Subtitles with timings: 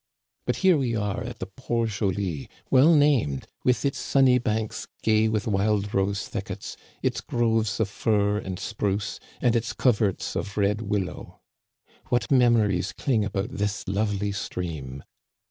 [0.47, 5.27] But here we are at the Port Joli, well named, with its sunny banks gay
[5.29, 10.81] with wild rose thickets, its groves of fir and spruce, and its coverts of red
[10.81, 11.41] willow.
[12.09, 15.03] What memories cling about this lovely stream